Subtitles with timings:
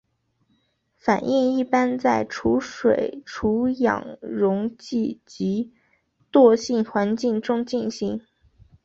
[0.97, 5.73] 反应一般在除水除氧溶剂及
[6.31, 8.19] 惰性环境中进行。